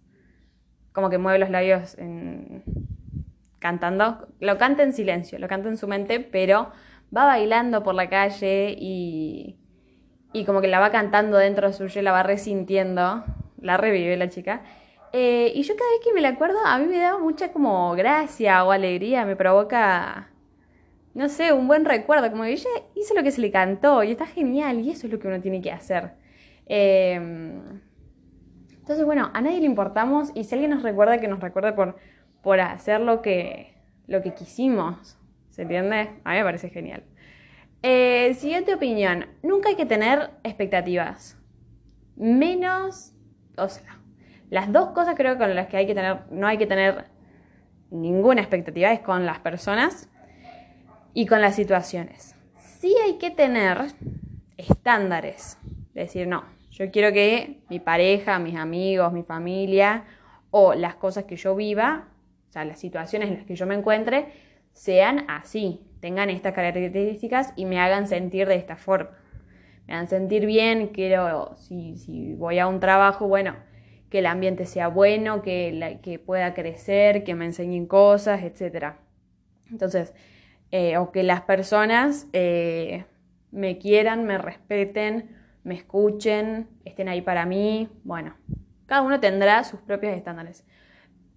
como 0.93 1.11
que 1.11 1.19
mueve 1.19 1.39
los 1.39 1.51
labios 1.51 1.99
en, 1.99 2.63
cantando, 3.59 4.29
lo 4.41 4.59
canta 4.59 4.83
en 4.83 4.93
silencio, 4.93 5.39
lo 5.39 5.49
canta 5.49 5.69
en 5.69 5.77
su 5.77 5.89
mente, 5.89 6.21
pero 6.21 6.71
va 7.17 7.25
bailando 7.25 7.83
por 7.83 7.95
la 7.95 8.09
calle 8.09 8.77
y, 8.79 9.59
y 10.33 10.45
como 10.45 10.61
que 10.61 10.69
la 10.69 10.81
va 10.81 10.91
cantando 10.91 11.39
dentro 11.39 11.69
de 11.69 11.73
suyo, 11.73 12.03
la 12.03 12.13
va 12.13 12.23
resintiendo, 12.23 13.25
la 13.61 13.77
revive 13.77 14.17
la 14.17 14.29
chica. 14.29 14.63
Eh, 15.13 15.53
y 15.55 15.63
yo 15.63 15.77
cada 15.77 15.89
vez 15.93 16.01
que 16.05 16.13
me 16.13 16.21
la 16.21 16.31
acuerdo, 16.31 16.59
a 16.67 16.77
mí 16.79 16.87
me 16.87 16.99
da 16.99 17.17
mucha 17.19 17.53
como 17.53 17.93
gracia 17.93 18.65
o 18.65 18.73
alegría, 18.73 19.25
me 19.25 19.37
provoca, 19.37 20.29
no 21.15 21.29
sé, 21.29 21.53
un 21.53 21.69
buen 21.69 21.85
recuerdo, 21.85 22.31
como 22.31 22.43
que 22.43 22.53
ella 22.53 22.69
hizo 22.97 23.15
lo 23.15 23.23
que 23.23 23.31
se 23.31 23.41
le 23.41 23.51
cantó 23.51 24.03
y 24.03 24.11
está 24.11 24.27
genial 24.27 24.81
y 24.81 24.91
eso 24.91 25.07
es 25.07 25.13
lo 25.13 25.19
que 25.19 25.29
uno 25.29 25.41
tiene 25.41 25.61
que 25.63 25.71
hacer. 25.71 26.13
Em, 26.67 27.81
entonces, 28.71 29.05
bueno, 29.05 29.31
a 29.33 29.41
nadie 29.41 29.61
le 29.61 29.67
importamos 29.67 30.31
y 30.35 30.45
si 30.45 30.55
alguien 30.55 30.73
nos 30.73 30.83
recuerda, 30.83 31.19
que 31.19 31.29
nos 31.29 31.41
recuerde 31.41 31.73
por, 31.73 31.97
por 32.43 32.61
hacer 32.61 33.01
lo 33.01 33.23
que, 33.23 33.75
lo 34.09 34.23
que 34.23 34.35
quisimos, 34.35 35.17
¿se 35.51 35.63
entiende? 35.63 36.11
A 36.25 36.33
mí 36.33 36.37
me 36.39 36.45
parece 36.45 36.69
genial. 36.69 37.05
Eh, 37.83 38.35
siguiente 38.35 38.75
opinión, 38.75 39.27
nunca 39.43 39.69
hay 39.69 39.77
que 39.77 39.87
tener 39.87 40.31
expectativas. 40.43 41.39
Menos, 42.17 43.15
o 43.57 43.69
sea, 43.69 44.01
las 44.51 44.73
dos 44.73 44.91
cosas 44.91 45.15
creo 45.17 45.39
con 45.39 45.55
las 45.55 45.69
que 45.69 45.77
hay 45.77 45.87
que 45.87 45.95
tener, 45.95 46.21
no 46.31 46.47
hay 46.47 46.59
que 46.59 46.67
tener 46.67 47.07
ninguna 47.91 48.41
expectativa 48.41 48.93
es 48.93 49.01
con 49.01 49.25
las 49.27 49.39
personas 49.39 50.11
y 51.15 51.27
con 51.27 51.41
las 51.41 51.55
situaciones. 51.55 52.35
Sí 52.57 52.95
hay 53.05 53.15
que 53.19 53.31
tener 53.31 53.79
estándares. 54.59 55.57
Decir, 55.95 56.27
no, 56.27 56.45
yo 56.71 56.91
quiero 56.91 57.13
que 57.13 57.61
mi 57.71 57.79
pareja, 57.79 58.39
mis 58.41 58.57
amigos, 58.57 59.13
mi 59.13 59.23
familia 59.23 60.05
o 60.51 60.75
las 60.75 60.97
cosas 60.97 61.25
que 61.25 61.37
yo 61.37 61.55
viva, 61.55 62.09
o 62.49 62.53
sea, 62.53 62.65
las 62.65 62.81
situaciones 62.81 63.29
en 63.29 63.37
las 63.37 63.47
que 63.47 63.57
yo 63.57 63.67
me 63.67 63.75
encuentre, 63.75 64.27
sean 64.73 65.25
así, 65.29 65.81
tengan 66.01 66.31
estas 66.31 66.53
características 66.53 67.53
y 67.57 67.65
me 67.65 67.79
hagan 67.79 68.09
sentir 68.09 68.49
de 68.49 68.57
esta 68.57 68.77
forma. 68.77 69.11
Me 69.87 69.95
hagan 69.95 70.09
sentir 70.09 70.47
bien, 70.47 70.89
quiero, 70.89 71.55
si, 71.57 71.97
si 71.97 72.35
voy 72.35 72.59
a 72.59 72.67
un 72.67 72.81
trabajo, 72.81 73.29
bueno, 73.29 73.55
que 74.11 74.19
el 74.19 74.27
ambiente 74.27 74.67
sea 74.67 74.89
bueno, 74.89 75.43
que, 75.43 75.99
que 76.03 76.19
pueda 76.19 76.55
crecer, 76.55 77.25
que 77.25 77.35
me 77.35 77.45
enseñen 77.45 77.87
cosas, 77.87 78.43
etc. 78.43 78.95
Entonces, 79.71 80.13
eh, 80.71 80.97
o 80.97 81.13
que 81.13 81.23
las 81.23 81.43
personas 81.43 82.27
eh, 82.33 83.05
me 83.51 83.79
quieran, 83.79 84.25
me 84.25 84.39
respeten, 84.39 85.37
me 85.63 85.75
escuchen, 85.75 86.69
estén 86.85 87.09
ahí 87.09 87.23
para 87.23 87.47
mí. 87.47 87.89
Bueno, 88.05 88.35
cada 88.87 89.03
uno 89.03 89.21
tendrá 89.21 89.65
sus 89.65 89.81
propios 89.81 90.15
estándares. 90.15 90.65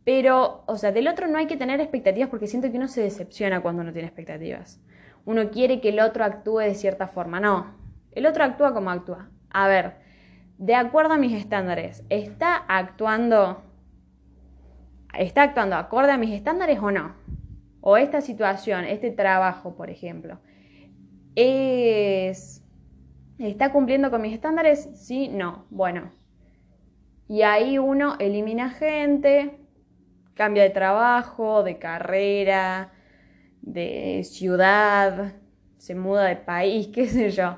Pero, 0.04 0.64
o 0.68 0.78
sea, 0.78 0.92
del 0.92 1.08
otro 1.08 1.28
no 1.28 1.38
hay 1.38 1.48
que 1.48 1.58
tener 1.58 1.82
expectativas 1.82 2.30
porque 2.30 2.48
siento 2.48 2.72
que 2.72 2.78
uno 2.78 2.88
se 2.88 3.02
decepciona 3.02 3.62
cuando 3.62 3.84
no 3.84 3.92
tiene 3.92 4.08
expectativas. 4.08 4.80
Uno 5.26 5.52
quiere 5.52 5.82
que 5.82 5.90
el 5.90 6.00
otro 6.00 6.24
actúe 6.24 6.60
de 6.60 6.76
cierta 6.76 7.08
forma. 7.08 7.40
No, 7.40 7.76
el 8.14 8.26
otro 8.26 8.44
actúa 8.44 8.74
como 8.74 8.90
actúa. 8.90 9.30
A 9.50 9.68
ver, 9.68 9.96
de 10.58 10.76
acuerdo 10.76 11.14
a 11.14 11.18
mis 11.18 11.34
estándares, 11.34 12.04
¿está 12.10 12.56
actuando, 12.56 13.62
está 15.14 15.44
actuando 15.44 15.76
acorde 15.76 16.12
a 16.12 16.18
mis 16.18 16.34
estándares 16.34 16.80
o 16.80 16.90
no? 16.90 17.14
O 17.90 17.96
esta 17.96 18.20
situación, 18.20 18.84
este 18.84 19.12
trabajo, 19.12 19.78
por 19.78 19.90
ejemplo, 19.90 20.42
es, 21.36 22.62
¿está 23.40 23.72
cumpliendo 23.72 24.12
con 24.12 24.22
mis 24.22 24.34
estándares? 24.34 24.90
Sí, 24.96 25.30
no. 25.30 25.68
Bueno. 25.70 26.12
Y 27.30 27.44
ahí 27.44 27.78
uno 27.78 28.18
elimina 28.20 28.72
gente, 28.72 29.62
cambia 30.34 30.64
de 30.64 30.70
trabajo, 30.72 31.64
de 31.64 31.80
carrera, 31.80 32.92
de 33.62 34.22
ciudad, 34.26 35.36
se 35.78 35.96
muda 35.96 36.26
de 36.26 36.36
país, 36.36 36.88
qué 36.94 37.08
sé 37.08 37.30
yo. 37.30 37.58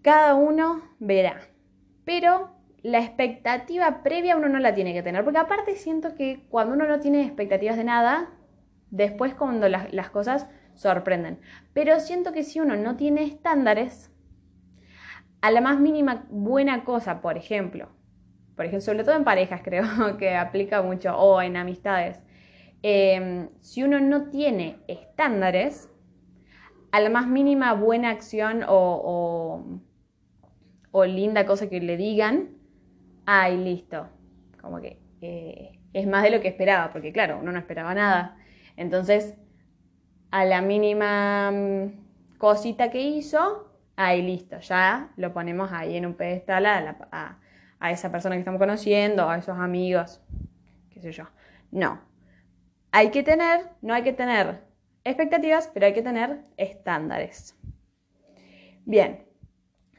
Cada 0.00 0.36
uno 0.36 0.80
verá. 1.00 1.38
Pero 2.06 2.48
la 2.82 3.00
expectativa 3.00 4.02
previa 4.02 4.38
uno 4.38 4.48
no 4.48 4.58
la 4.58 4.72
tiene 4.72 4.94
que 4.94 5.02
tener, 5.02 5.22
porque 5.22 5.38
aparte 5.38 5.76
siento 5.76 6.14
que 6.14 6.46
cuando 6.48 6.72
uno 6.72 6.86
no 6.86 6.98
tiene 6.98 7.26
expectativas 7.26 7.76
de 7.76 7.84
nada, 7.84 8.30
después 8.90 9.34
cuando 9.34 9.68
las, 9.68 10.10
cosas 10.10 10.48
sorprenden. 10.74 11.40
Pero 11.72 12.00
siento 12.00 12.32
que 12.32 12.42
si 12.42 12.60
uno 12.60 12.76
no 12.76 12.96
tiene 12.96 13.24
estándares, 13.24 14.10
a 15.40 15.50
la 15.50 15.60
más 15.60 15.78
mínima 15.78 16.26
buena 16.30 16.84
cosa, 16.84 17.20
por 17.20 17.36
ejemplo, 17.36 17.88
por 18.56 18.64
ejemplo, 18.64 18.84
sobre 18.84 19.04
todo 19.04 19.16
en 19.16 19.24
parejas 19.24 19.60
creo 19.64 20.16
que 20.18 20.36
aplica 20.36 20.82
mucho, 20.82 21.16
o 21.16 21.40
en 21.40 21.56
amistades, 21.56 22.22
em, 22.82 23.48
si 23.60 23.82
uno 23.82 24.00
no 24.00 24.30
tiene 24.30 24.78
estándares, 24.88 25.88
a 26.90 27.00
la 27.00 27.10
más 27.10 27.26
mínima 27.26 27.74
buena 27.74 28.10
acción 28.10 28.64
o 28.66 29.82
o 30.90 31.04
linda 31.04 31.46
cosa 31.46 31.68
que 31.68 31.80
le 31.80 31.96
digan, 31.96 32.50
ay, 33.26 33.56
listo. 33.56 34.08
Como 34.60 34.80
que 34.80 34.98
eh, 35.20 35.78
es 35.92 36.06
más 36.06 36.22
de 36.22 36.30
lo 36.30 36.40
que 36.40 36.48
esperaba, 36.48 36.92
porque 36.92 37.12
claro, 37.12 37.38
uno 37.40 37.52
no 37.52 37.58
esperaba 37.58 37.94
nada. 37.94 38.36
Entonces, 38.78 39.34
a 40.30 40.44
la 40.44 40.62
mínima 40.62 41.50
mm, 41.50 42.38
cosita 42.38 42.90
que 42.90 43.02
hizo, 43.02 43.70
ay, 43.96 44.22
listo, 44.22 44.58
ya 44.60 45.10
lo 45.16 45.32
ponemos 45.32 45.72
ahí 45.72 45.96
en 45.96 46.06
un 46.06 46.14
pedestal 46.14 46.64
a, 46.66 47.38
a 47.80 47.90
esa 47.90 48.10
persona 48.10 48.36
que 48.36 48.40
estamos 48.40 48.58
conociendo, 48.58 49.28
a 49.28 49.36
esos 49.36 49.58
amigos, 49.58 50.22
qué 50.90 51.00
sé 51.00 51.12
yo. 51.12 51.24
No. 51.70 52.00
Hay 52.92 53.10
que 53.10 53.22
tener, 53.22 53.68
no 53.82 53.92
hay 53.92 54.02
que 54.02 54.14
tener 54.14 54.64
expectativas, 55.04 55.68
pero 55.74 55.86
hay 55.86 55.92
que 55.92 56.02
tener 56.02 56.44
estándares. 56.56 57.54
Bien, 58.86 59.28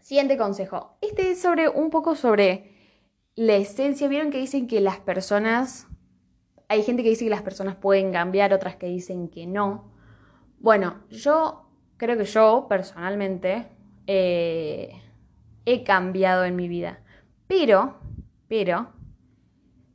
Siguiente 0.10 0.38
consejo. 0.38 0.98
Este 1.02 1.30
es 1.30 1.40
sobre 1.40 1.70
un 1.70 1.92
poco 1.92 2.16
sobre 2.16 2.72
la 3.36 3.58
esencia. 3.58 4.08
Vieron 4.08 4.32
que 4.32 4.40
dicen 4.40 4.66
que 4.66 4.82
las 4.82 4.98
personas. 4.98 5.86
Hay 6.70 6.84
gente 6.84 7.04
que 7.04 7.10
dice 7.10 7.26
que 7.26 7.32
las 7.32 7.42
personas 7.42 7.76
pueden 7.76 8.14
cambiar, 8.14 8.54
otras 8.54 8.76
que 8.76 8.86
dicen 8.86 9.28
que 9.28 9.48
no. 9.48 9.92
Bueno, 10.60 11.02
yo 11.10 11.66
creo 11.98 12.18
que 12.18 12.26
yo 12.26 12.68
personalmente 12.70 13.68
eh, 14.08 15.02
he 15.66 15.84
cambiado 15.84 16.46
en 16.46 16.56
mi 16.56 16.68
vida. 16.68 17.00
Pero, 17.48 17.98
pero, 18.48 18.94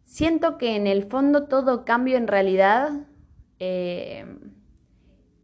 siento 0.02 0.58
que 0.58 0.76
en 0.76 0.86
el 0.86 1.04
fondo 1.04 1.46
todo 1.46 1.84
cambio 1.84 2.16
en 2.16 2.26
realidad 2.26 3.06
eh, 3.58 4.26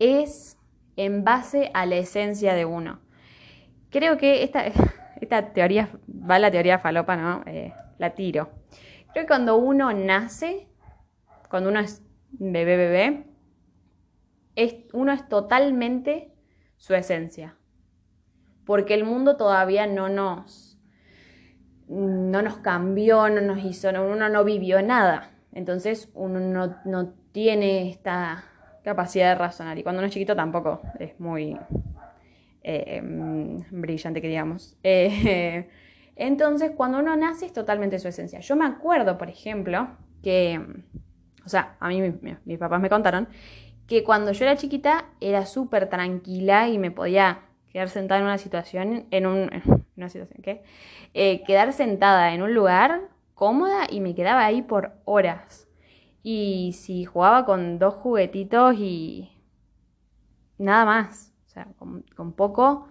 es 0.01 0.59
en 0.97 1.23
base 1.23 1.71
a 1.75 1.87
la 1.87 1.97
esencia 1.97 2.55
de 2.55 2.65
uno. 2.65 3.01
Creo 3.91 4.17
que 4.17 4.43
esta, 4.43 4.65
teoría, 5.55 5.91
va 6.09 6.39
la 6.41 6.51
teoría 6.51 6.81
falopa, 6.81 7.17
¿no? 7.17 7.43
Eh, 7.47 7.73
la 7.99 8.11
tiro. 8.11 8.51
Creo 9.13 9.25
que 9.25 9.29
cuando 9.29 9.57
uno 9.57 9.93
nace, 9.93 10.69
cuando 11.51 11.69
uno 11.69 11.81
es 11.81 12.03
bebé, 12.31 12.77
bebé, 12.77 13.27
es, 14.57 14.77
uno 14.93 15.13
es 15.13 15.29
totalmente 15.29 16.33
su 16.77 16.95
esencia. 16.95 17.57
Porque 18.65 18.95
el 18.95 19.05
mundo 19.05 19.37
todavía 19.37 19.87
no 19.87 20.09
nos, 20.09 20.79
no 21.89 22.41
nos 22.41 22.59
cambió, 22.59 23.29
no 23.29 23.41
nos 23.41 23.65
hizo, 23.65 23.91
uno 23.91 24.29
no 24.29 24.45
vivió 24.45 24.81
nada. 24.81 25.33
Entonces 25.53 26.11
uno 26.15 26.41
no, 26.41 26.77
no 26.85 27.13
tiene 27.33 27.91
esta 27.91 28.45
capacidad 28.85 29.31
de 29.31 29.35
razonar. 29.35 29.79
Y 29.79 29.83
cuando 29.83 30.01
uno 30.01 30.07
es 30.07 30.13
chiquito 30.13 30.37
tampoco 30.37 30.81
es 30.99 31.19
muy 31.19 31.59
eh, 32.63 33.01
brillante 33.71 34.21
que 34.21 34.29
digamos. 34.29 34.77
Eh, 34.83 35.69
entonces, 36.17 36.73
cuando 36.77 36.99
uno 36.99 37.17
nace 37.17 37.47
es 37.47 37.53
totalmente 37.53 37.99
su 37.99 38.09
esencia. 38.09 38.41
Yo 38.41 38.57
me 38.57 38.67
acuerdo, 38.67 39.19
por 39.19 39.29
ejemplo, 39.29 39.89
que, 40.23 40.61
o 41.45 41.49
sea, 41.49 41.77
a 41.81 41.89
mí 41.89 42.01
mis 42.45 42.59
papás 42.59 42.81
me 42.81 42.89
contaron 42.89 43.29
que 43.87 44.05
cuando 44.05 44.33
yo 44.33 44.45
era 44.45 44.57
chiquita 44.57 45.07
era 45.21 45.47
súper 45.47 45.89
tranquila 45.89 46.69
y 46.69 46.79
me 46.79 46.93
podía 46.93 47.41
quedar 47.73 47.89
sentada 47.89 48.21
en 48.21 48.27
una 48.27 48.39
situación, 48.39 49.07
en, 49.11 49.27
un, 49.27 49.51
una 49.97 50.09
situación, 50.09 50.41
¿qué? 50.43 50.63
Eh, 51.13 51.43
quedar 51.45 51.73
sentada 51.73 52.33
en 52.33 52.43
un 52.43 52.55
lugar 52.55 53.09
cómoda 53.35 53.87
y 53.91 54.01
me 54.01 54.15
quedaba 54.15 54.45
ahí 54.45 54.63
por 54.63 54.93
horas. 55.07 55.69
Y 56.23 56.73
si 56.75 57.05
jugaba 57.05 57.45
con 57.45 57.79
dos 57.79 57.95
juguetitos 57.95 58.77
y 58.79 59.33
nada 60.59 60.85
más, 60.85 61.35
o 61.47 61.49
sea, 61.49 61.67
con, 61.77 62.33
poco, 62.33 62.87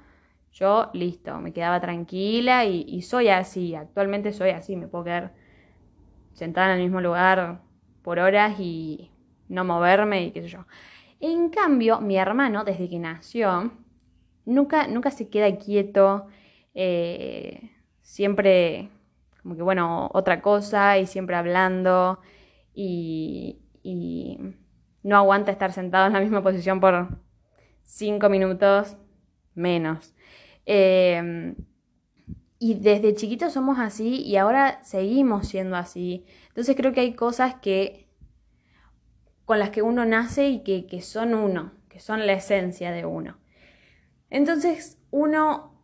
yo 0.51 0.89
listo, 0.93 1.39
me 1.39 1.53
quedaba 1.53 1.79
tranquila 1.79 2.65
y, 2.65 2.83
y, 2.87 3.03
soy 3.03 3.29
así, 3.29 3.75
actualmente 3.75 4.33
soy 4.33 4.49
así, 4.49 4.75
me 4.75 4.87
puedo 4.87 5.05
quedar 5.05 5.33
sentada 6.33 6.73
en 6.73 6.79
el 6.79 6.83
mismo 6.83 6.99
lugar 6.99 7.61
por 8.03 8.19
horas 8.19 8.59
y 8.59 9.11
no 9.47 9.65
moverme 9.65 10.25
y 10.25 10.31
qué 10.31 10.41
sé 10.41 10.49
yo. 10.49 10.65
En 11.19 11.49
cambio, 11.49 11.99
mi 11.99 12.17
hermano, 12.17 12.63
desde 12.63 12.89
que 12.89 12.99
nació, 12.99 13.71
nunca, 14.45 14.87
nunca 14.87 15.11
se 15.11 15.29
queda 15.29 15.57
quieto, 15.57 16.27
eh, 16.73 17.71
siempre 18.01 18.89
como 19.41 19.55
que, 19.55 19.63
bueno, 19.63 20.09
otra 20.13 20.41
cosa 20.41 20.97
y 20.97 21.07
siempre 21.07 21.35
hablando 21.35 22.19
y, 22.73 23.57
no 25.01 25.15
aguanta 25.15 25.51
estar 25.51 25.71
sentado 25.71 26.07
en 26.07 26.13
la 26.13 26.19
misma 26.19 26.43
posición 26.43 26.79
por 26.79 27.07
cinco 27.83 28.29
minutos 28.29 28.97
menos. 29.55 30.13
Em, 30.65 31.55
y 32.59 32.75
desde 32.75 33.15
chiquitos 33.15 33.53
somos 33.53 33.79
así 33.79 34.21
y 34.21 34.35
ahora 34.35 34.83
seguimos 34.83 35.47
siendo 35.47 35.77
así. 35.77 36.25
Entonces 36.49 36.75
creo 36.75 36.91
que 36.91 36.99
hay 36.99 37.13
cosas 37.13 37.55
que 37.55 38.07
con 39.45 39.59
las 39.59 39.69
que 39.69 39.81
uno 39.81 40.05
nace 40.05 40.49
y 40.49 40.59
que, 40.59 40.85
que 40.85 41.01
son 41.01 41.33
uno, 41.33 41.71
que 41.87 41.99
son 41.99 42.27
la 42.27 42.33
esencia 42.33 42.91
de 42.91 43.05
uno. 43.05 43.37
Entonces 44.29 44.99
uno 45.09 45.79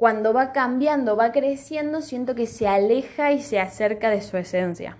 cuando 0.00 0.32
va 0.32 0.52
cambiando, 0.52 1.14
va 1.14 1.30
creciendo, 1.30 2.00
siento 2.00 2.34
que 2.34 2.46
se 2.46 2.66
aleja 2.66 3.32
y 3.32 3.42
se 3.42 3.60
acerca 3.60 4.08
de 4.08 4.22
su 4.22 4.38
esencia. 4.38 4.96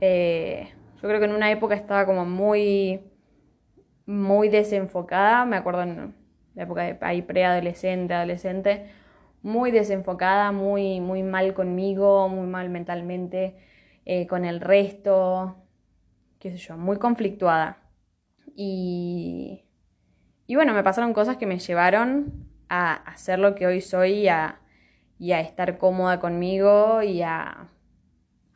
Eh, 0.00 0.70
yo 1.02 1.08
creo 1.08 1.20
que 1.20 1.26
en 1.26 1.34
una 1.34 1.50
época 1.50 1.74
estaba 1.74 2.06
como 2.06 2.24
muy, 2.24 3.02
muy 4.06 4.48
desenfocada, 4.48 5.44
me 5.44 5.56
acuerdo 5.56 5.82
en 5.82 6.14
la 6.54 6.62
época 6.62 6.82
de 6.84 6.96
ahí 7.02 7.20
preadolescente, 7.20 8.14
adolescente, 8.14 8.86
muy 9.42 9.70
desenfocada, 9.70 10.52
muy, 10.52 11.00
muy 11.00 11.22
mal 11.22 11.54
conmigo, 11.54 12.28
muy 12.28 12.46
mal 12.46 12.70
mentalmente, 12.70 13.56
eh, 14.04 14.26
con 14.26 14.44
el 14.44 14.60
resto, 14.60 15.56
qué 16.38 16.50
sé 16.50 16.56
yo, 16.56 16.76
muy 16.76 16.98
conflictuada. 16.98 17.78
Y, 18.54 19.64
y 20.46 20.54
bueno, 20.54 20.74
me 20.74 20.82
pasaron 20.82 21.12
cosas 21.12 21.36
que 21.36 21.46
me 21.46 21.58
llevaron 21.58 22.48
a 22.68 22.94
hacer 22.94 23.38
lo 23.38 23.54
que 23.54 23.66
hoy 23.66 23.80
soy 23.80 24.24
y 24.24 24.28
a, 24.28 24.60
estar 25.18 25.78
cómoda 25.78 26.20
conmigo 26.20 27.02
y 27.02 27.22
a, 27.22 27.68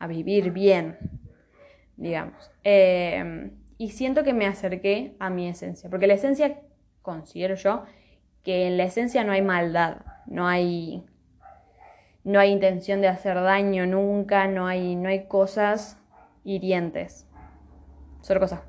vivir 0.07 0.51
bien, 0.51 0.97
digamos. 1.95 2.51
Em, 2.63 3.51
y 3.77 3.91
siento 3.91 4.23
que 4.23 4.33
me 4.33 4.47
acerqué 4.47 5.15
a 5.19 5.29
mi 5.29 5.47
esencia, 5.47 5.89
porque 5.89 6.07
la 6.07 6.15
esencia, 6.15 6.59
considero 7.01 7.55
yo, 7.55 7.85
que 8.43 8.67
en 8.67 8.77
la 8.77 8.83
esencia 8.83 9.23
no 9.23 9.31
hay 9.31 9.41
maldad, 9.41 10.01
no 10.25 10.47
hay, 10.47 11.05
no 12.23 12.39
hay 12.39 12.51
intención 12.51 13.01
de 13.01 13.07
hacer 13.07 13.35
daño 13.35 13.85
nunca, 13.85 14.47
no 14.47 14.67
hay, 14.67 14.95
no 14.95 15.09
hay 15.09 15.27
cosas 15.27 15.97
hirientes, 16.43 17.27
solo 18.21 18.39
cosas 18.39 18.61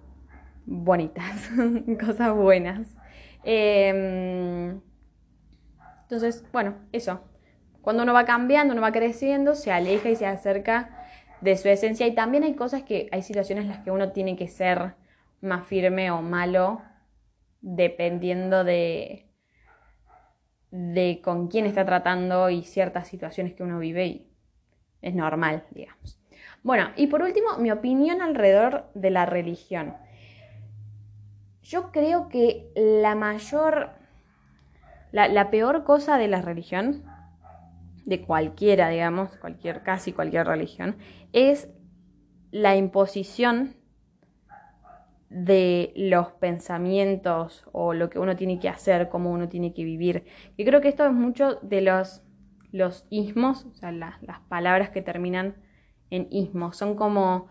bonitas, 0.66 1.50
cosas 2.04 2.34
buenas. 2.34 2.96
Eh, 3.44 4.74
entonces, 6.02 6.44
bueno, 6.52 6.76
eso. 6.92 7.20
Cuando 7.80 8.02
uno 8.02 8.14
va 8.14 8.24
cambiando, 8.24 8.72
uno 8.72 8.82
va 8.82 8.92
creciendo, 8.92 9.54
se 9.54 9.72
aleja 9.72 10.08
y 10.08 10.16
se 10.16 10.26
acerca 10.26 11.04
de 11.40 11.56
su 11.56 11.68
esencia. 11.68 12.06
Y 12.06 12.14
también 12.14 12.44
hay 12.44 12.54
cosas 12.54 12.82
que, 12.82 13.08
hay 13.12 13.22
situaciones 13.22 13.64
en 13.64 13.70
las 13.70 13.80
que 13.80 13.90
uno 13.90 14.12
tiene 14.12 14.36
que 14.36 14.48
ser 14.48 14.94
más 15.40 15.66
firme 15.66 16.10
o 16.10 16.22
malo, 16.22 16.80
dependiendo 17.60 18.64
de, 18.64 19.26
de 20.74 21.20
con 21.22 21.46
quién 21.46 21.66
está 21.66 21.86
tratando 21.86 22.50
y 22.50 22.64
ciertas 22.64 23.06
situaciones 23.06 23.54
que 23.54 23.62
uno 23.62 23.78
vive 23.78 24.06
y 24.06 24.30
es 25.02 25.14
normal, 25.14 25.64
digamos. 25.70 26.18
Bueno, 26.64 26.88
y 26.96 27.06
por 27.06 27.22
último, 27.22 27.58
mi 27.58 27.70
opinión 27.70 28.20
alrededor 28.20 28.90
de 28.94 29.10
la 29.10 29.24
religión. 29.24 29.94
Yo 31.62 31.92
creo 31.92 32.28
que 32.28 32.72
la 32.74 33.14
mayor 33.14 33.90
la, 35.12 35.50
peor 35.50 35.84
cosa 35.84 36.18
de 36.18 36.26
la 36.26 36.42
religión, 36.42 37.04
de 38.04 38.22
cualquiera, 38.22 38.88
digamos, 38.88 39.36
cualquier, 39.36 39.84
casi 39.84 40.12
cualquier 40.12 40.48
religión, 40.48 40.96
es 41.32 41.68
la 42.50 42.74
imposición 42.74 43.76
de 45.34 45.92
los 45.96 46.28
pensamientos 46.32 47.64
o 47.72 47.92
lo 47.92 48.08
que 48.08 48.20
uno 48.20 48.36
tiene 48.36 48.60
que 48.60 48.68
hacer, 48.68 49.08
cómo 49.08 49.32
uno 49.32 49.48
tiene 49.48 49.74
que 49.74 49.82
vivir. 49.82 50.26
Y 50.56 50.64
creo 50.64 50.80
que 50.80 50.88
esto 50.88 51.04
es 51.04 51.12
mucho 51.12 51.58
de 51.60 51.80
los, 51.80 52.22
los 52.70 53.04
ismos, 53.10 53.64
o 53.64 53.74
sea, 53.74 53.90
las, 53.90 54.20
palabras 54.48 54.90
que 54.90 55.02
terminan 55.02 55.56
en 56.10 56.28
ismos. 56.30 56.76
Son 56.76 56.94
como, 56.94 57.48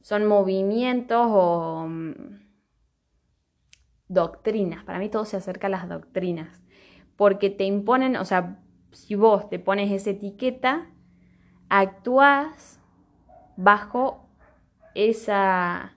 son 0.00 0.24
movimientos 0.24 1.26
o 1.28 1.86
mm, 1.88 2.12
doctrinas. 4.08 4.84
Para 4.84 4.98
mí 4.98 5.10
todo 5.10 5.26
se 5.26 5.36
acerca 5.36 5.66
a 5.66 5.70
las 5.70 5.88
doctrinas 5.88 6.62
porque 7.16 7.50
te 7.50 7.64
imponen, 7.64 8.16
o 8.16 8.24
sea, 8.24 8.58
si 8.92 9.14
vos 9.14 9.50
te 9.50 9.58
pones 9.58 9.92
esa 9.92 10.10
etiqueta, 10.10 10.90
actúas 11.68 12.80
bajo 13.56 14.26
esa, 14.94 15.93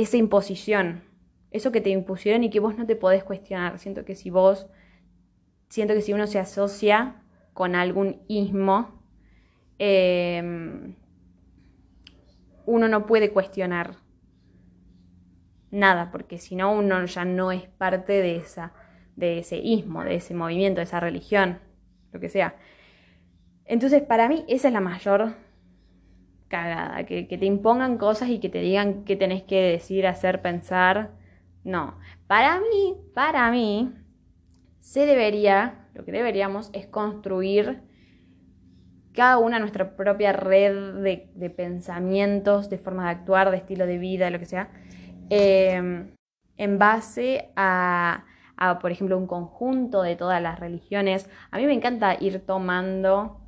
esa 0.00 0.16
imposición, 0.16 1.02
eso 1.50 1.72
que 1.72 1.80
te 1.80 1.90
impusieron 1.90 2.44
y 2.44 2.50
que 2.50 2.60
vos 2.60 2.76
no 2.76 2.86
te 2.86 2.96
podés 2.96 3.24
cuestionar. 3.24 3.78
Siento 3.78 4.04
que 4.04 4.14
si 4.14 4.30
vos, 4.30 4.68
siento 5.68 5.94
que 5.94 6.02
si 6.02 6.12
uno 6.12 6.26
se 6.26 6.38
asocia 6.38 7.22
con 7.52 7.74
algún 7.74 8.22
ismo, 8.28 9.02
em, 9.78 10.94
uno 12.66 12.88
no 12.88 13.06
puede 13.06 13.30
cuestionar 13.30 13.96
nada, 15.70 16.10
porque 16.10 16.38
si 16.38 16.54
no, 16.54 16.72
uno 16.72 17.04
ya 17.06 17.24
no 17.24 17.50
es 17.50 17.66
parte 17.68 18.12
de 18.12 18.36
esa 18.36 18.72
de 19.16 19.40
ese 19.40 19.56
ismo, 19.56 20.04
de 20.04 20.14
ese 20.14 20.32
movimiento, 20.32 20.78
de 20.78 20.84
esa 20.84 21.00
religión, 21.00 21.58
lo 22.12 22.20
que 22.20 22.28
sea. 22.28 22.54
Entonces, 23.64 24.00
para 24.00 24.28
mí, 24.28 24.44
esa 24.46 24.68
es 24.68 24.74
la 24.74 24.80
mayor 24.80 25.34
cagada, 26.48 27.04
que, 27.04 27.24
te 27.24 27.46
impongan 27.46 27.98
cosas 27.98 28.28
y 28.30 28.38
que 28.38 28.48
te 28.48 28.60
digan 28.60 29.04
qué 29.04 29.16
tenés 29.16 29.42
que 29.42 29.60
decir, 29.60 30.06
hacer, 30.06 30.42
pensar. 30.42 31.10
No, 31.64 31.98
para 32.26 32.58
mí, 32.58 32.96
para 33.14 33.50
mí, 33.50 33.92
se 34.80 35.06
debería, 35.06 35.86
lo 35.94 36.04
que 36.04 36.12
deberíamos 36.12 36.70
es 36.72 36.86
construir 36.86 37.82
cada 39.12 39.38
una 39.38 39.58
nuestra 39.58 39.96
propia 39.96 40.32
red 40.32 41.02
de, 41.02 41.50
pensamientos, 41.50 42.70
de 42.70 42.78
formas 42.78 43.06
de 43.06 43.10
actuar, 43.10 43.50
de 43.50 43.58
estilo 43.58 43.86
de 43.86 43.98
vida, 43.98 44.30
lo 44.30 44.38
que 44.38 44.46
sea, 44.46 44.70
eh, 45.30 46.06
en 46.56 46.78
base 46.78 47.50
a 47.56 48.24
a, 48.58 48.80
por 48.80 48.90
ejemplo, 48.90 49.16
un 49.16 49.26
conjunto 49.26 50.02
de 50.02 50.16
todas 50.16 50.42
las 50.42 50.58
religiones. 50.58 51.30
A 51.50 51.58
mí 51.58 51.66
me 51.66 51.72
encanta 51.72 52.16
ir 52.20 52.44
tomando 52.44 53.40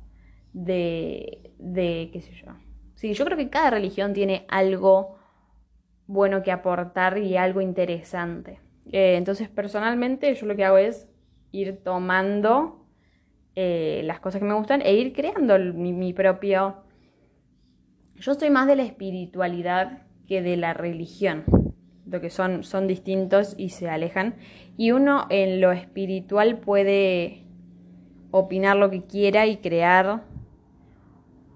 de, 0.53 1.53
de 1.59 2.09
qué 2.13 2.21
sé 2.21 2.31
yo. 2.33 2.53
Sí, 3.01 3.15
yo 3.15 3.25
creo 3.25 3.35
que 3.35 3.49
cada 3.49 3.71
religión 3.71 4.13
tiene 4.13 4.45
algo 4.47 5.15
bueno 6.05 6.43
que 6.43 6.51
aportar 6.51 7.17
y 7.17 7.35
algo 7.35 7.59
interesante. 7.59 8.59
Eh, 8.91 9.15
entonces, 9.15 9.49
personalmente, 9.49 10.35
yo 10.35 10.45
lo 10.45 10.55
que 10.55 10.65
hago 10.65 10.77
es 10.77 11.09
ir 11.51 11.83
tomando 11.83 12.85
eh, 13.55 14.01
las 14.05 14.19
cosas 14.19 14.39
que 14.39 14.45
me 14.45 14.53
gustan 14.53 14.83
e 14.83 14.93
ir 14.93 15.13
creando 15.13 15.57
mi, 15.57 16.13
propio... 16.13 16.83
Yo 18.17 18.35
soy 18.35 18.51
más 18.51 18.67
de 18.67 18.75
la 18.75 18.83
espiritualidad 18.83 20.03
que 20.27 20.43
de 20.43 20.55
la 20.55 20.75
religión 20.75 21.45
lo 22.05 22.21
que 22.21 22.29
son, 22.29 22.63
son 22.63 22.85
distintos 22.85 23.55
y 23.57 23.69
se 23.69 23.89
alejan. 23.89 24.35
Y 24.77 24.91
uno 24.91 25.25
en 25.31 25.59
lo 25.59 25.71
espiritual 25.71 26.59
puede 26.59 27.47
opinar 28.29 28.77
lo 28.77 28.91
que 28.91 29.05
quiera 29.05 29.47
y 29.47 29.57
crear 29.57 30.23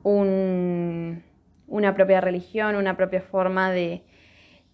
un, 0.02 1.25
una 1.68 1.94
propia 1.94 2.22
religión, 2.22 2.76
una 2.76 2.98
propia 2.98 3.22
forma 3.22 3.72
de, 3.72 4.04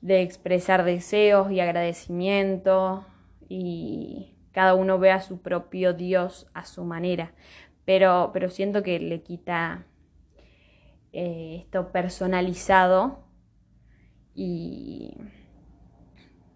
de 0.02 0.22
expresar 0.22 0.84
deseos 0.84 1.52
y 1.52 1.60
agradecimiento 1.60 3.06
y 3.48 4.36
cada 4.52 4.76
uno 4.76 5.00
ve 5.00 5.12
a 5.12 5.22
su 5.22 5.42
propio 5.42 5.94
Dios 5.94 6.50
a 6.54 6.66
su 6.66 6.84
manera. 6.84 7.34
Pero, 7.86 8.32
pero 8.34 8.50
siento 8.50 8.84
que 8.84 9.00
le 9.00 9.22
quita 9.22 9.86
eh, 11.14 11.58
esto 11.60 11.92
personalizado 11.92 13.26
y 14.34 15.18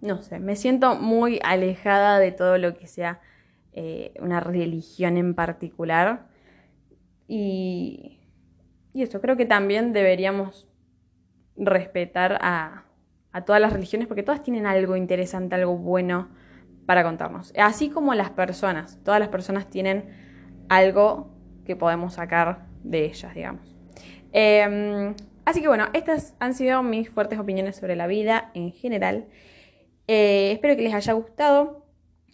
no 0.01 0.21
sé, 0.21 0.39
me 0.39 0.55
siento 0.55 0.95
muy 0.95 1.39
alejada 1.43 2.19
de 2.19 2.31
todo 2.31 2.57
lo 2.57 2.75
que 2.75 2.87
sea 2.87 3.21
eh, 3.73 4.13
una 4.19 4.39
religión 4.39 5.17
en 5.17 5.33
particular. 5.33 6.27
Y, 7.27 8.14
y 8.95 9.03
eso, 9.03 9.19
creo 9.19 9.35
que 9.35 9.45
también 9.45 9.91
deberíamos 9.91 10.69
respetar 11.57 12.37
a, 12.39 12.85
a 13.33 13.43
todas 13.43 13.61
las 13.61 13.73
religiones 13.73 14.07
porque 14.07 14.23
todas 14.23 14.41
tienen 14.41 14.65
algo 14.65 14.95
interesante, 14.95 15.53
algo 15.53 15.77
bueno 15.77 16.29
para 16.85 17.03
contarnos. 17.03 17.51
Así 17.57 17.89
como 17.89 18.15
las 18.15 18.29
personas, 18.29 18.97
todas 19.03 19.19
las 19.19 19.27
personas 19.27 19.69
tienen 19.69 20.05
algo 20.69 21.29
que 21.65 21.75
podemos 21.75 22.13
sacar 22.13 22.67
de 22.83 23.03
ellas, 23.03 23.35
digamos. 23.35 23.75
Em, 24.31 25.13
así 25.43 25.59
que 25.59 25.67
bueno, 25.67 25.87
estas 25.91 26.33
han 26.39 26.53
sido 26.53 26.81
mis 26.81 27.09
fuertes 27.09 27.37
opiniones 27.37 27.75
sobre 27.75 27.97
la 27.97 28.07
vida 28.07 28.49
en 28.53 28.71
general. 28.71 29.27
Eh, 30.07 30.53
espero 30.53 30.77
que 30.77 30.83
les 30.83 30.93
haya 30.93 31.11
gustado. 31.11 31.85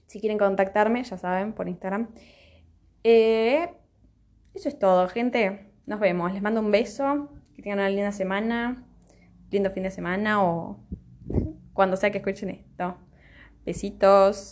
Si 0.06 0.20
quieren 0.20 0.38
contactarme, 0.38 1.04
ya 1.04 1.18
saben, 1.18 1.54
por 1.54 1.68
Instagram. 1.68 2.10
Eh, 3.04 3.68
eso 4.54 4.70
es 4.70 4.78
todo, 4.78 5.08
gente. 5.08 5.71
Nos 5.86 6.00
vemos. 6.00 6.34
Les 6.34 6.42
mando 6.42 6.62
un 6.62 6.72
beso. 6.72 7.30
Que 7.56 7.62
tengan 7.62 7.80
una 7.80 7.90
linda 7.90 8.12
semana. 8.12 8.84
Lindo 9.52 9.72
fin 9.72 9.84
de 9.84 9.92
semana 9.92 10.44
o 10.44 10.80
cuando 11.74 11.98
sea 11.98 12.12
que 12.12 12.20
escuchen 12.20 12.50
esto. 12.50 12.98
Besitos. 13.66 14.50